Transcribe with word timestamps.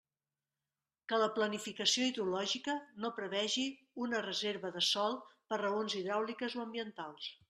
Que 1.11 1.17
la 1.23 1.27
planificació 1.33 2.07
hidrològica 2.07 2.75
no 3.03 3.11
prevegi 3.17 3.65
una 4.05 4.23
reserva 4.27 4.71
de 4.79 4.83
sòl 4.87 5.19
per 5.53 5.61
raons 5.65 5.97
hidràuliques 6.01 6.57
o 6.61 6.65
ambientals. 6.69 7.29